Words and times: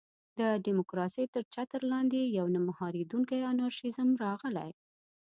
د 0.39 0.41
ډیموکراسۍ 0.65 1.25
تر 1.33 1.43
چتر 1.53 1.81
لاندې 1.91 2.19
یو 2.37 2.45
نه 2.55 2.59
مهارېدونکی 2.67 3.39
انارشېزم 3.51 4.09
راغلی. 4.25 4.71